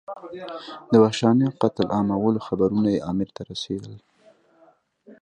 د 0.91 0.93
وحشیانه 1.03 1.47
قتل 1.61 1.85
عامونو 1.95 2.39
خبرونه 2.47 2.89
یې 2.95 3.03
امیر 3.11 3.29
ته 3.35 3.41
رسېدل. 3.51 3.93